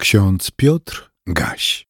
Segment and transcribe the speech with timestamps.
[0.00, 1.88] Ksiądz Piotr Gaś.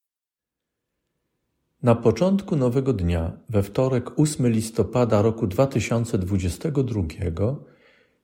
[1.82, 7.02] Na początku nowego dnia, we wtorek 8 listopada roku 2022,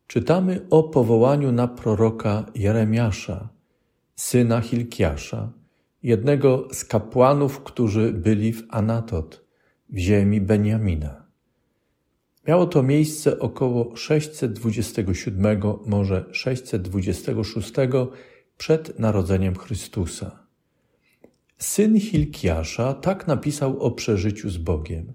[0.06, 3.48] czytamy o powołaniu na proroka Jeremiasza,
[4.16, 5.52] syna Hilkiasza,
[6.02, 9.44] jednego z kapłanów, którzy byli w Anatot,
[9.88, 11.26] w ziemi Beniamina.
[12.48, 17.72] Miało to miejsce około 627, może 626
[18.56, 20.46] przed narodzeniem Chrystusa.
[21.58, 25.12] Syn Hilkiasza tak napisał o przeżyciu z Bogiem.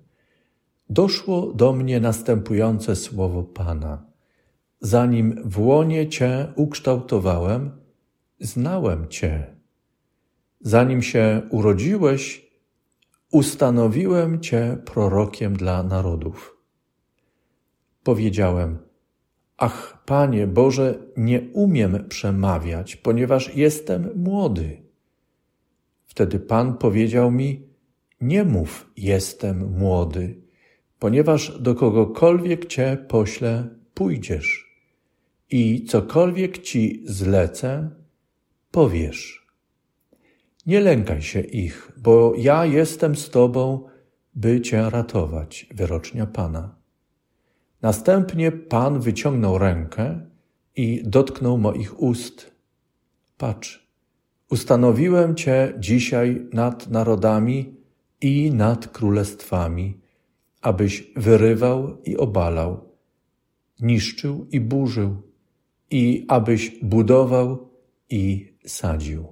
[0.90, 4.05] Doszło do mnie następujące słowo Pana.
[4.80, 7.72] Zanim w łonie Cię ukształtowałem,
[8.40, 9.55] znałem Cię.
[10.62, 12.52] Zanim się urodziłeś,
[13.32, 16.58] ustanowiłem Cię prorokiem dla narodów.
[18.04, 18.77] Powiedziałem–
[19.64, 24.82] Ach, Panie Boże, nie umiem przemawiać, ponieważ jestem młody.
[26.06, 27.68] Wtedy Pan powiedział mi:
[28.22, 30.41] Nie mów, jestem młody,
[31.00, 34.72] ponieważ do kogokolwiek cię poślę, pójdziesz
[35.50, 37.90] i cokolwiek ci zlecę,
[38.72, 39.48] powiesz.
[40.66, 43.90] Nie lękaj się ich, bo ja jestem z Tobą,
[44.35, 46.80] by Cię ratować, wyrocznia Pana.
[47.82, 50.20] Następnie Pan wyciągnął rękę
[50.76, 52.51] i dotknął moich ust.
[53.38, 53.88] Patrz,
[54.49, 57.76] ustanowiłem Cię dzisiaj nad narodami
[58.21, 59.99] i nad królestwami,
[60.62, 62.90] abyś wyrywał i obalał,
[63.79, 65.22] niszczył i burzył,
[65.91, 67.69] i abyś budował
[68.09, 69.28] i sadził.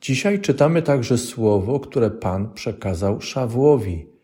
[0.00, 4.15] Dzisiaj czytamy także słowo, które Pan przekazał Szawłowi,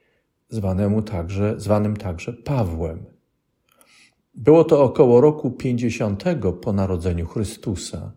[0.53, 3.05] zwanemu także, zwanym także Pawłem.
[4.35, 6.25] Było to około roku 50
[6.61, 8.13] po narodzeniu Chrystusa,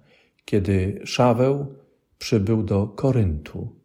[0.45, 1.75] kiedy Szaweł
[2.17, 3.75] przybył do Koryntu.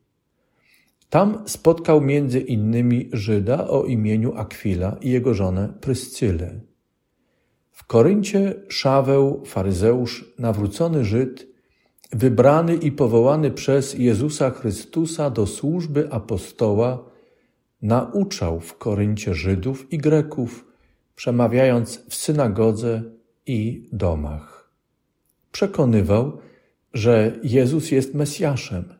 [1.10, 6.60] Tam spotkał między innymi Żyda o imieniu Akwila i jego żonę Pryscylę.
[7.72, 11.46] W Koryncie Szaweł, faryzeusz, nawrócony Żyd,
[12.12, 17.09] wybrany i powołany przez Jezusa Chrystusa do służby apostoła,
[17.82, 20.64] nauczał w Koryncie Żydów i Greków,
[21.14, 23.02] przemawiając w synagodze
[23.46, 24.70] i domach.
[25.52, 26.38] Przekonywał,
[26.94, 28.94] że Jezus jest Mesjaszem.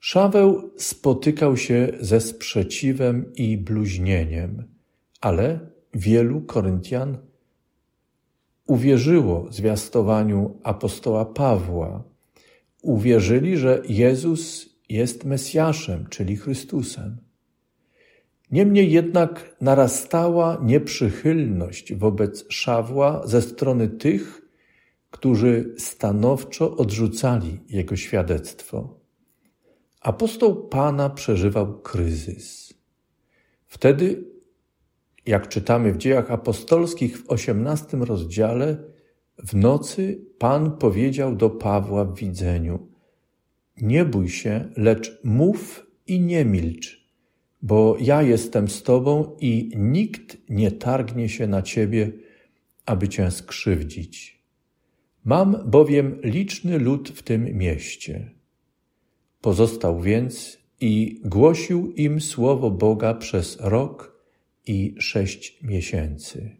[0.00, 4.64] Szaweł spotykał się ze sprzeciwem i bluźnieniem,
[5.20, 5.60] ale
[5.94, 7.18] wielu Koryntian
[8.66, 12.04] uwierzyło zwiastowaniu apostoła Pawła.
[12.82, 17.25] Uwierzyli, że Jezus jest Mesjaszem, czyli Chrystusem.
[18.50, 24.42] Niemniej jednak narastała nieprzychylność wobec Szawła ze strony tych,
[25.10, 29.00] którzy stanowczo odrzucali jego świadectwo.
[30.00, 32.74] Apostoł Pana przeżywał kryzys.
[33.66, 34.24] Wtedy,
[35.26, 38.76] jak czytamy w dziejach apostolskich w osiemnastym rozdziale,
[39.38, 42.88] w nocy Pan powiedział do Pawła w widzeniu:
[43.82, 47.05] Nie bój się, lecz mów i nie milcz
[47.66, 52.12] bo ja jestem z Tobą i nikt nie targnie się na Ciebie,
[52.86, 54.42] aby Cię skrzywdzić.
[55.24, 58.30] Mam bowiem liczny lud w tym mieście.
[59.40, 64.22] Pozostał więc i głosił im słowo Boga przez rok
[64.66, 66.56] i sześć miesięcy.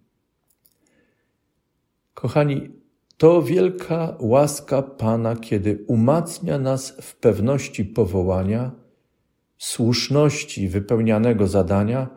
[2.14, 2.70] Kochani,
[3.16, 8.85] to wielka łaska Pana, kiedy umacnia nas w pewności powołania,
[9.58, 12.08] słuszności wypełnianego zadania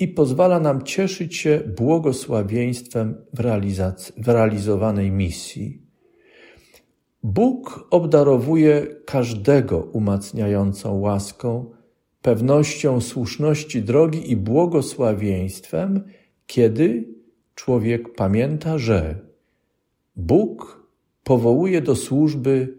[0.00, 5.82] i pozwala nam cieszyć się błogosławieństwem w, w realizowanej misji.
[7.22, 11.70] Bóg obdarowuje każdego umacniającą łaską,
[12.22, 16.04] pewnością słuszności drogi i błogosławieństwem,
[16.46, 17.14] kiedy
[17.54, 19.18] człowiek pamięta, że
[20.16, 20.86] Bóg
[21.24, 22.78] powołuje do służby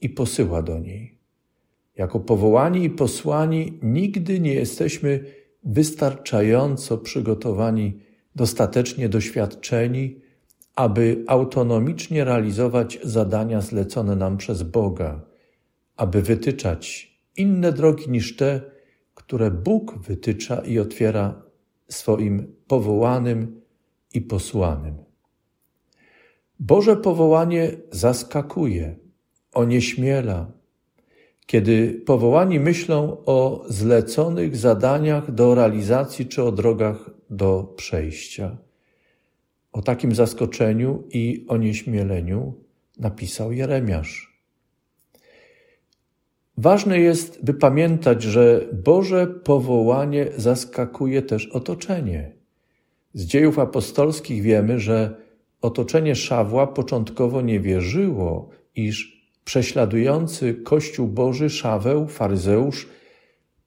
[0.00, 1.11] i posyła do niej.
[1.96, 5.24] Jako powołani i posłani nigdy nie jesteśmy
[5.64, 7.98] wystarczająco przygotowani,
[8.34, 10.20] dostatecznie doświadczeni,
[10.76, 15.20] aby autonomicznie realizować zadania zlecone nam przez Boga,
[15.96, 18.60] aby wytyczać inne drogi niż te,
[19.14, 21.42] które Bóg wytycza i otwiera
[21.88, 23.60] swoim powołanym
[24.14, 24.94] i posłanym.
[26.60, 28.96] Boże powołanie zaskakuje,
[29.52, 30.52] onieśmiela,
[31.52, 38.56] kiedy powołani myślą o zleconych zadaniach do realizacji czy o drogach do przejścia.
[39.72, 42.54] O takim zaskoczeniu i onieśmieleniu
[42.98, 44.40] napisał Jeremiasz.
[46.56, 52.32] Ważne jest, by pamiętać, że Boże powołanie zaskakuje też otoczenie.
[53.14, 55.16] Z dziejów apostolskich wiemy, że
[55.60, 62.88] otoczenie Szawła początkowo nie wierzyło, iż prześladujący Kościół Boży Szaweł, faryzeusz,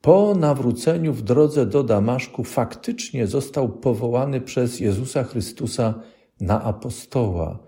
[0.01, 5.94] po nawróceniu w drodze do Damaszku faktycznie został powołany przez Jezusa Chrystusa
[6.42, 7.60] na apostoła,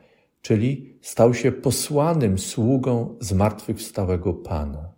[0.42, 4.89] czyli stał się posłanym sługą zmartwychwstałego Pana.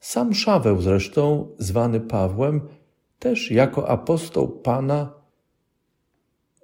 [0.00, 2.60] Sam Szaweł zresztą, zwany Pawłem,
[3.18, 5.12] też jako apostoł Pana,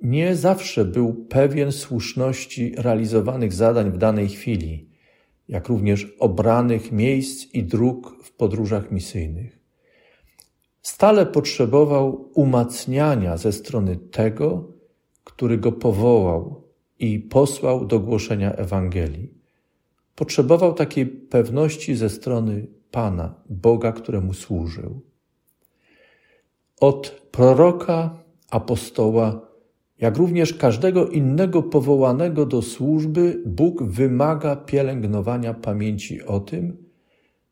[0.03, 4.90] nie zawsze był pewien słuszności realizowanych zadań w danej chwili,
[5.51, 9.59] jak również obranych miejsc i dróg w podróżach misyjnych.
[10.83, 14.73] Stale potrzebował umacniania ze strony tego,
[15.25, 16.63] który go powołał
[16.99, 19.35] i posłał do głoszenia Ewangelii.
[20.15, 25.01] Potrzebował takiej pewności ze strony Pana, Boga, któremu służył.
[26.81, 29.50] Od proroka, apostoła,
[30.01, 36.77] jak również każdego innego powołanego do służby, Bóg wymaga pielęgnowania pamięci o tym,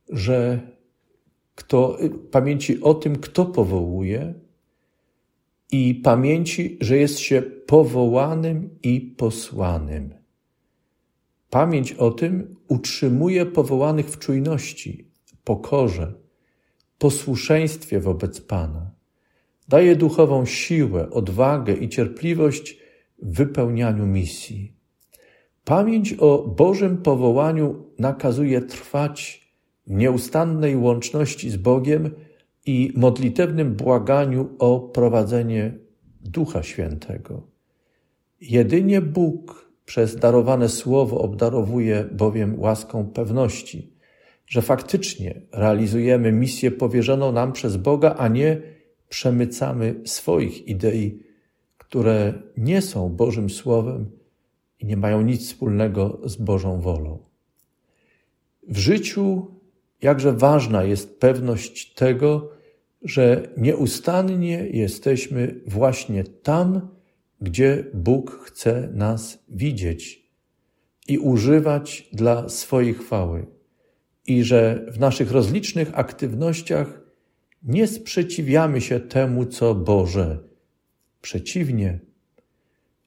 [0.09, 0.61] że
[1.55, 1.99] kto,
[2.31, 4.35] pamięci o tym, kto powołuje
[5.73, 10.15] i pamięci, że jest się powołanym i posłanym.
[11.50, 15.11] Pamięć o tym utrzymuje powołanych w czujności,
[15.45, 16.15] pokorze,
[16.99, 18.98] posłuszeństwie wobec Pana.
[19.69, 22.79] Daje duchową siłę, odwagę i cierpliwość
[23.23, 24.73] w wypełnianiu misji.
[25.65, 29.49] Pamięć o Bożym powołaniu nakazuje trwać
[29.87, 32.11] w nieustannej łączności z Bogiem
[32.67, 35.79] i modlitewnym błaganiu o prowadzenie
[36.21, 37.43] Ducha Świętego.
[38.41, 43.93] Jedynie Bóg przez darowane słowo obdarowuje bowiem łaską pewności,
[44.47, 48.77] że faktycznie realizujemy misję powierzoną nam przez Boga, a nie
[49.08, 51.22] przemycamy swoich idei,
[51.78, 54.10] które nie są Bożym Słowem
[54.81, 57.19] i nie mają nic wspólnego z Bożą wolą.
[58.69, 59.46] W życiu
[60.02, 62.50] jakże ważna jest pewność tego,
[63.02, 66.88] że nieustannie jesteśmy właśnie tam,
[67.40, 70.28] gdzie Bóg chce nas widzieć
[71.08, 73.46] i używać dla swojej chwały,
[74.26, 77.00] i że w naszych rozlicznych aktywnościach
[77.62, 80.38] nie sprzeciwiamy się temu, co Boże.
[81.20, 81.99] Przeciwnie,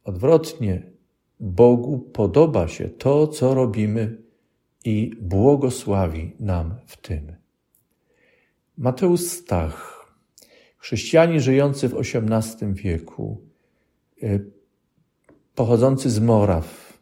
[0.04, 0.92] odwrotnie,
[1.40, 4.18] Bogu podoba się to, co robimy
[4.86, 7.36] i błogosławi nam w tym.
[8.78, 10.06] Mateusz Stach,
[10.78, 13.42] chrześcijanin żyjący w XVIII wieku,
[14.24, 14.52] y,
[15.56, 16.98] pochodzący z Moraw,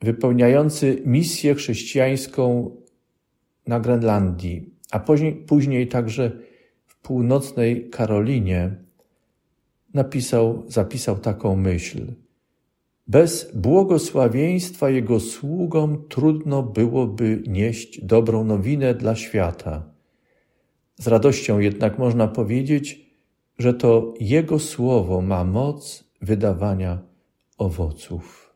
[0.00, 2.76] wypełniający misję chrześcijańską
[3.66, 6.30] na Grenlandii, a później, później także
[6.86, 8.76] w północnej Karolinie,
[9.94, 12.14] napisał, zapisał taką myśl.
[13.06, 19.92] Bez błogosławieństwa Jego sługom trudno byłoby nieść dobrą nowinę dla świata.
[20.96, 23.10] Z radością jednak można powiedzieć,
[23.58, 27.02] że to Jego słowo ma moc wydawania
[27.58, 28.54] owoców.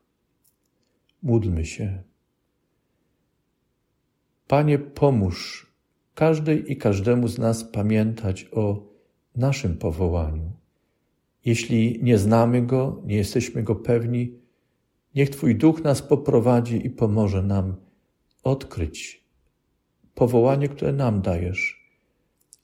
[1.23, 2.03] Módlmy się.
[4.47, 5.66] Panie, pomóż
[6.17, 8.87] każdej i każdemu z nas pamiętać o
[9.35, 10.51] naszym powołaniu.
[11.45, 14.39] Jeśli nie znamy Go, nie jesteśmy Go pewni,
[15.15, 17.75] niech Twój Duch nas poprowadzi i pomoże nam
[18.43, 19.23] odkryć
[20.15, 21.91] powołanie, które nam dajesz,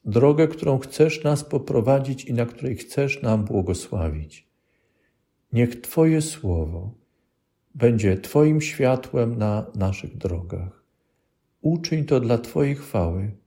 [0.06, 4.48] drogę, którą chcesz nas poprowadzić i na której chcesz nam błogosławić.
[5.52, 6.94] Niech Twoje słowo
[7.76, 10.84] będzie Twoim światłem na naszych drogach.
[11.62, 13.43] Uczyń to dla Twojej chwały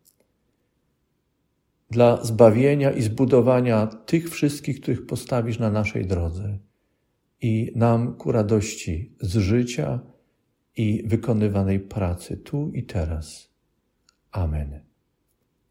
[1.90, 6.59] dla zbawienia i zbudowania tych wszystkich, których postawisz na naszej drodze
[7.40, 10.00] i nam ku radości z życia
[10.76, 13.52] i wykonywanej pracy tu i teraz.
[14.31, 14.81] Amen.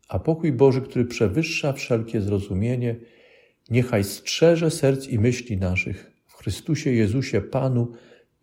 [0.10, 2.95] A pokój Boży, który przewyższa wszelkie zrozumienie,
[3.69, 7.91] niechaj strzeże serc i myśli naszych w Chrystusie Jezusie Panu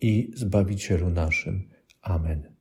[0.00, 1.68] i Zbawicielu naszym.
[2.02, 2.51] Amen.